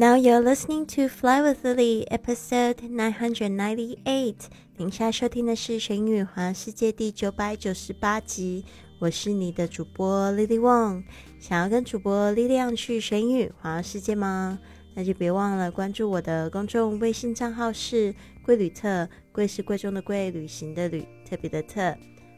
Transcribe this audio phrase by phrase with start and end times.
[0.00, 4.36] Now you're listening to Fly with Lily, episode nine hundred ninety-eight。
[4.76, 8.64] 您现在收听的是《神语环世界》第九百九十八集。
[9.00, 11.02] 我是你的主播 Lily Wong。
[11.40, 14.60] 想要跟主播力量去神语环世界吗？
[14.94, 18.14] 那就别忘了关注我的公众微信账号是
[18.46, 21.92] “贵旅特”，贵是贵重的贵，旅行的旅，特别的特。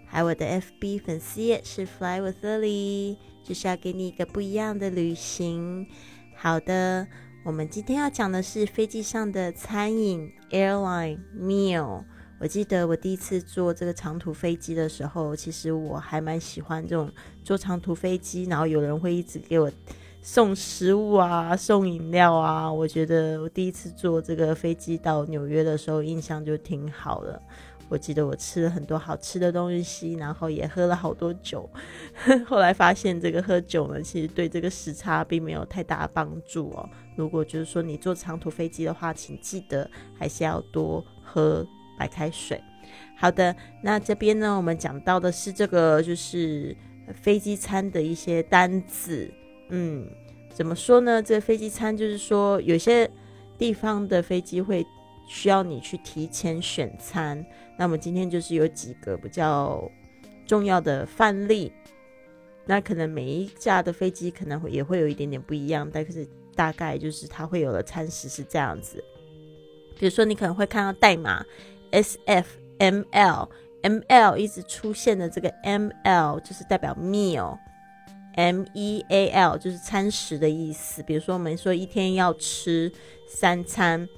[0.06, 0.46] 还有我的
[0.80, 5.86] FB 粉丝页是 Fly with Lily，就是要给你一个不一样的旅行。
[6.35, 7.07] 好的。
[7.43, 12.04] 我们今天要讲的是飞机上的餐饮 （airline meal）。
[12.39, 17.11] 我记得我第一次坐这个长途飞机的时候，其实我还蛮喜欢这种
[17.43, 19.72] 坐长途飞机，然后有人会一直给我
[20.21, 22.71] 送食物啊、送饮料啊。
[22.71, 27.41] 我觉得我第一次坐这个飞机到纽约的时候，印象就挺好的。
[27.90, 31.68] 我记得我吃了很多好吃的东西，然后也喝了好多酒。
[32.47, 36.88] 后来发现这个喝酒呢，其实对这个时差并没有太大帮助哦。
[37.16, 41.66] 如果就是说你坐长途飞机的话，请记得还是要多喝
[41.98, 42.62] 白开水。
[43.18, 46.77] 好的，那这边呢，我们讲到的是这个就是
[47.12, 49.28] 飞机餐的一些单子。
[49.70, 50.08] 嗯，
[50.55, 51.20] 怎么说呢？
[51.20, 53.11] 这个飞机餐就是说有些
[53.58, 54.86] 地方的飞机会。
[55.33, 57.47] 需要你去提前选餐，
[57.78, 59.89] 那么今天就是有几个比较
[60.45, 61.73] 重要的范例。
[62.67, 69.03] 那可能每一架的飞机可能会也会有一点点不一样，但是大概就是它会有的餐食是这样子。
[69.97, 71.47] 比如说你可能会看到代码
[71.92, 73.48] S F M L
[73.83, 77.56] M L 一直出现的这个 M L 就是代表 meal
[78.34, 81.05] M E A L 就是餐食的意思。
[81.05, 82.91] 比如说我们说一天要吃
[83.28, 84.08] 三餐。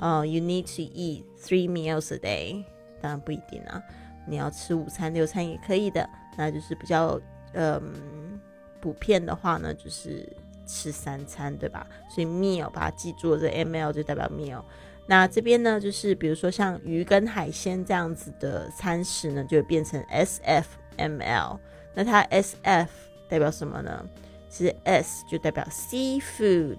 [0.00, 2.64] 呃，you need to eat three meals a day，
[3.00, 3.82] 当然不一定啊，
[4.26, 6.08] 你要吃午餐、六餐也可以的。
[6.36, 7.20] 那就是比较
[7.54, 8.40] 嗯
[8.80, 10.24] 普遍的话呢，就是
[10.66, 11.86] 吃三餐，对吧？
[12.08, 14.62] 所以 meal 把它记住，这 ml 就代表 meal。
[15.06, 21.58] 那这边呢，就是比如说像鱼跟海鲜这样子的餐食呢，就会变成 sfml。
[21.94, 22.88] 那它 sf
[23.28, 24.04] 代表什么呢？
[24.48, 26.78] 其实 s 就代表 seafood。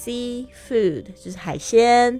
[0.00, 2.18] Seafood 就是海鲜，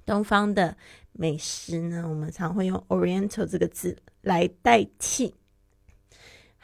[0.04, 0.76] 东方的
[1.12, 5.34] 美食呢，我们常会用 Oriental 这个字来代替。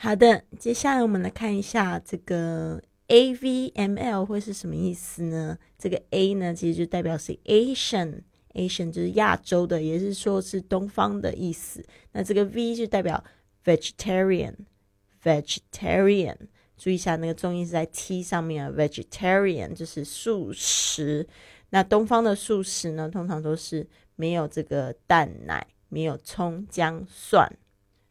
[0.03, 5.59] 好的，接下来我们来看一下这个 A V M L 会是什么意思呢？
[5.77, 11.85] 这个 A 呢，其实就代表是 Asian，Asian 就是亚洲的，也是说是东方的意思。
[12.13, 13.23] 那这个 V 就代表
[13.63, 16.37] Vegetarian，Vegetarian，
[16.79, 21.29] 注意一下那个重音是在 T 上面啊，Vegetarian 就是素食。
[21.69, 27.53] 那东方的素食呢，通常都是没有这个蛋奶，没有葱姜蒜。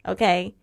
[0.04, 0.54] OK。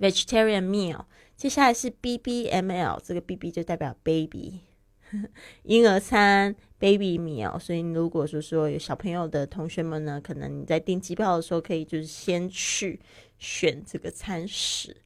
[0.00, 1.04] Vegetarian meal，
[1.36, 4.60] 接下来是 BBML，这个 BB 就代表 baby。
[5.64, 13.00] 婴儿餐 baby meal，所以如果说说有小朋友的同学们呢，可能你在订机票的时候，可以就是先去
[13.38, 14.96] 选这个餐食。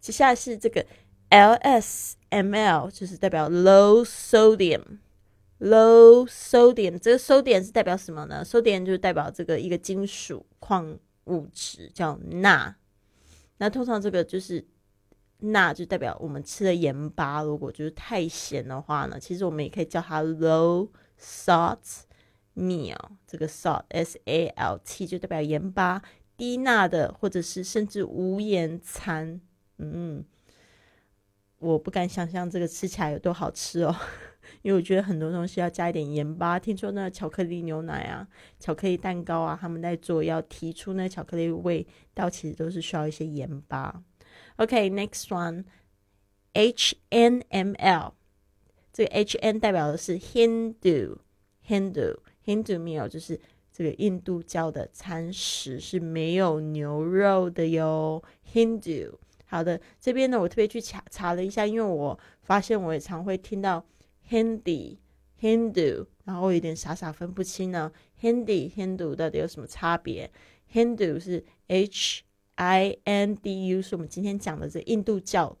[0.00, 0.84] 接下来是这个
[1.30, 12.74] LSML，就是代表 low sodium，low sodium，这个 sodium 是代表什么呢？sodium 就是代表这个一个金属矿物质叫钠。
[13.58, 14.64] 那通常这个就是。
[15.40, 20.88] 钠就代表我们吃的盐巴，如果就是太咸的话呢，其实我们也可以叫它 low
[21.20, 21.78] salt
[22.56, 22.96] meal。
[23.26, 26.02] 这个 salt s a l t 就代表盐巴，
[26.36, 29.40] 低钠的或者是甚至无盐餐。
[29.76, 30.24] 嗯，
[31.60, 33.94] 我不敢想象这个吃起来有多好吃哦。
[34.62, 36.58] 因为我觉得很多东西要加一点盐巴。
[36.58, 38.26] 听说那巧克力牛奶啊、
[38.58, 44.02] 巧克力蛋糕啊，他们在做要提出那巧克力味道，其实都是需要一些盐巴。
[44.56, 48.12] OK，next one，H N M L，
[48.92, 53.40] 这个 H N 代表的是 Hindu，Hindu，Hindu meal 就是
[53.72, 58.22] 这个印度教的餐食是没有牛肉的哟。
[58.52, 59.14] Hindu，
[59.46, 63.86] 好的，这边呢我特别去查查了一下，因为我发现我也常会听到。
[64.30, 64.98] Hindi、
[65.40, 67.90] Hindu，然后我有点傻傻分不清呢。
[68.20, 70.30] Hindi、Hindu 到底有什么差别
[70.70, 72.24] ？Hindu 是 H
[72.58, 75.56] I N D U，是我们今天讲的这印度教。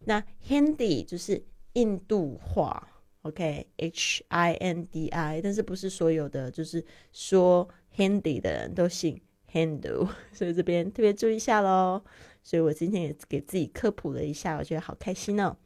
[0.00, 1.42] 那 Hindi 就是
[1.74, 2.88] 印度话
[3.22, 9.20] ，OK？H I N D I，但是不是所有的就是说 Hindi 的人都姓
[9.50, 12.02] Hindu， 所以这边特别注意一下喽。
[12.42, 15.56] 所以我今天也给自己科普了一下，我觉得好开心哦。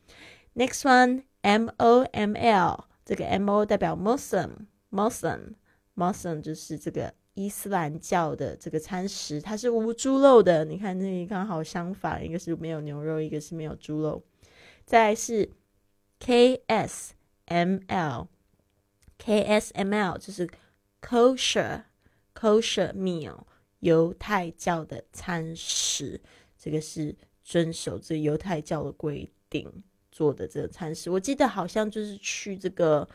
[0.55, 1.23] Next one。
[1.43, 10.64] M O M L，这个 M O 代表 Muslim，Muslim，Muslim 就是这个伊斯兰教的这个餐食，它是无猪肉的。
[10.64, 14.20] 你看这里刚好相反，一个是没有牛肉，一个是没有猪肉。
[14.85, 15.49] 再是
[16.19, 17.14] K S
[17.44, 20.49] M L，K S M L 就是
[21.00, 23.43] Kosher，Kosher meal，
[23.79, 26.20] 犹太教的餐食，
[26.58, 27.14] 这个是
[27.44, 29.84] 遵守这犹太教的规定。
[30.11, 33.08] 做的这个餐食，我记得好像就是去这个，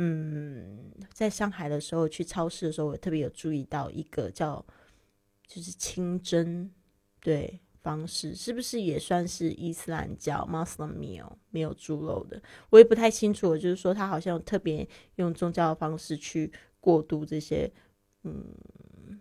[0.00, 4.64] 嗯，在上海的时候去超市的时候，我特别有注意到一个叫
[5.46, 6.70] 就是清真
[7.20, 12.40] 对方式，是不是也算是伊斯兰教 Muslim meal 没有猪肉的？
[12.70, 13.56] 我也不太清楚。
[13.58, 17.72] 就是说，他好像特别用宗教的方式去过渡这些，
[18.22, 19.20] 嗯，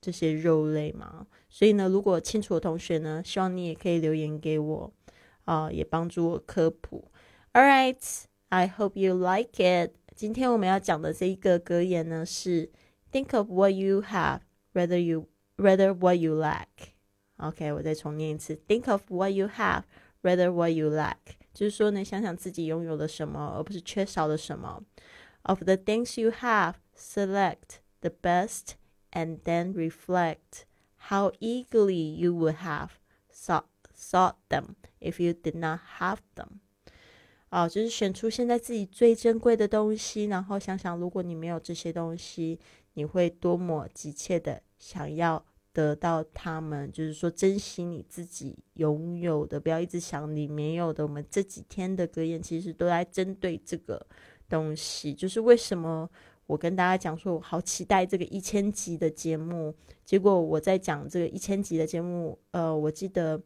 [0.00, 1.26] 这些肉类嘛。
[1.50, 4.92] 所以呢，如果清楚的同学呢，希望你也可以留言给我。
[5.44, 7.12] 啊，也帮助我科普。
[7.52, 9.92] All right, I hope you like it。
[10.15, 12.71] 今天我们要讲的这一个格言呢是
[13.11, 14.41] Think of what you have,
[14.73, 15.27] rather you
[15.57, 19.83] rather what you lack。OK，我再重念一次，Think of what you have,
[20.21, 21.17] rather what you lack。
[21.53, 24.83] 就是说呢，想想自己拥有了什么，而不是缺少了什么。
[25.43, 28.75] Of the things you have, select the best
[29.11, 30.65] and then reflect
[31.09, 32.91] how eagerly you would have
[33.33, 36.59] sought sought them if you did not have them，
[37.48, 42.58] 啊，就是选出现在自己最珍贵的东西，然后想想，如果你没有这些东西，
[42.94, 46.90] 你会多么急切的想要得到它们。
[46.90, 51.06] 就是说，珍惜你自己拥有的，不要一直想你没有的。
[51.06, 54.04] 我们这几天的格言其实都在针对这个
[54.48, 56.10] 东西，就是为什么
[56.46, 59.72] 我跟大家讲说，我好期待这个一千集的节目。
[60.04, 63.40] 结果我在讲这个一千集的节目，呃，我记得。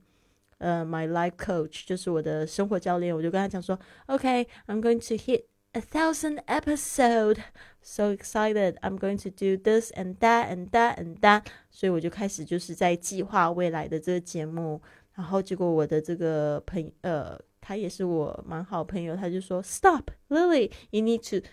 [0.60, 5.44] 呃，my life coach 就是我的生活教练，我就跟他讲说，OK，I'm going to hit
[5.74, 14.81] a thousand episode，so excited，I'm going to do this and that and that and that，所以我就开始就是在计划未来的这个节目，
[15.16, 21.46] 然后结果我的这个朋呃，他也是我蛮好朋友，他就说，Stop，Lily，you need to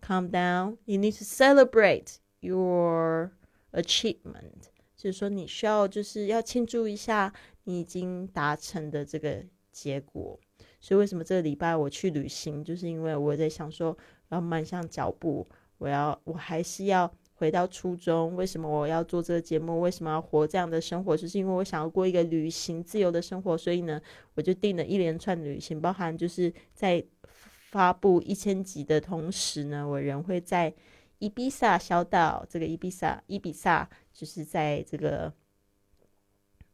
[0.00, 3.32] calm down，you need to celebrate your
[3.72, 7.34] achievement，就是说你需要就是要庆祝一下。
[7.63, 10.39] 你已经达成的这个结果，
[10.79, 13.97] 所以为什么这个礼拜我去旅行，就是因为我在想说
[14.29, 15.47] 要慢下脚步，
[15.77, 18.35] 我要我还是要回到初衷。
[18.35, 19.79] 为什么我要做这个节目？
[19.79, 21.15] 为什么要活这样的生活？
[21.15, 24.01] 就是因为我想要过一个旅行自由的生活，所以呢，
[24.33, 30.73] 我就定了一连串旅行，包含就是在发布一千集的同时呢，我人会在
[31.19, 35.31] 伊比萨小岛，这个伊比萨伊比萨就是在这个。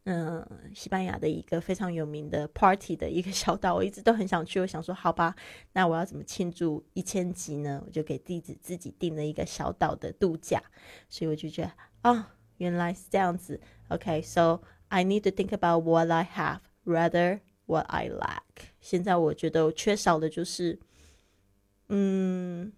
[0.10, 4.58] 嗯，西班牙的一个非常有名的 party 的一个小岛，我一直都很想去。
[4.58, 5.36] 我想说，好吧，
[5.74, 7.84] 那我要怎么庆祝一千集呢？
[7.86, 10.64] 我就给弟子自己订了一个小岛的度假。
[11.10, 11.72] 所以我就觉得
[12.04, 13.60] 啊，原来是这样子。
[13.90, 18.70] OK，so I need to think about what I have rather what I lack。
[18.80, 20.80] 现在我觉得我缺少的就是，
[21.90, 22.72] 嗯，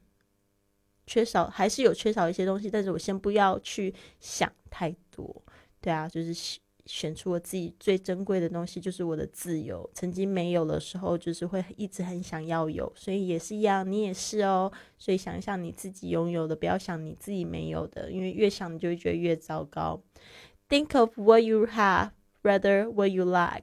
[1.06, 5.44] 缺少还是有缺少一些东西，但是我先不要去想太多。
[5.80, 6.60] 对啊，就是。
[6.92, 9.88] 选出我自己最珍贵的东西，就是我的自由。
[9.94, 14.72] 曾经没有的时候，就是会一直很想要有，所以也是一样，你也是哦。
[14.98, 20.02] 所以想一想你自己拥有的，不要想你自己没有的，因为越想你就会觉得越糟糕。
[20.68, 22.10] Think of what you have,
[22.42, 23.62] rather what you lack.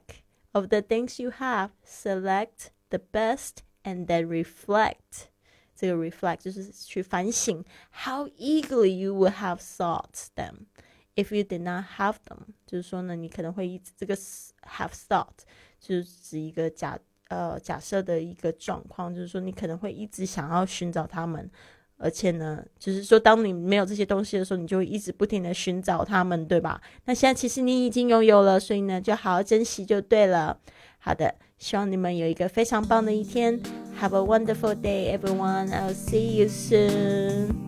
[0.53, 5.27] Of the things you have, select the best and then reflect.
[5.75, 7.63] 这个 reflect 就是去反省
[8.05, 10.65] ，how eagerly you would have sought them.
[11.17, 15.25] If you did not have them，就是说呢，你可能会一直这个 have thought
[15.79, 16.97] 就是指一个假
[17.29, 21.49] 呃假设的一个状况，就是说你可能会一直想要寻找他们，
[21.97, 26.79] 而且呢，就是说当你没有这些东西的时候，你就会一直不停的寻找他们，对吧？
[27.05, 30.59] 那现在其实你已经拥有了，所以呢，就好好珍惜就对了。
[30.99, 33.59] 好的，希望你们有一个非常棒的一天。
[33.99, 35.69] Have a wonderful day, everyone.
[35.69, 37.66] I'll see you soon.